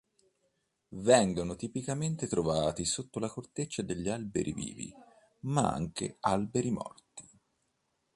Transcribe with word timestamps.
Vengono 1.03 1.55
tipicamente 1.55 2.25
trovati 2.25 2.85
sotto 2.85 3.19
la 3.19 3.29
corteccia 3.29 3.83
degli 3.83 4.09
alberi 4.09 4.51
vivi, 4.51 4.91
ma 5.41 5.71
anche 5.71 6.17
alberi 6.21 6.71
morti. 6.71 7.29